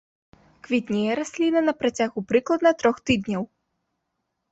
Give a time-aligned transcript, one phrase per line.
[0.67, 3.43] Квітнее расліна на працягу прыкладна трох тыдняў.